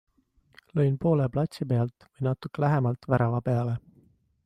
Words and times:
Lõin 0.79 0.95
poole 1.03 1.27
platsi 1.35 1.69
pealt 1.73 2.09
või 2.09 2.27
natuke 2.31 2.67
lähemalt 2.67 3.11
värava 3.15 3.47
peale. 3.51 3.79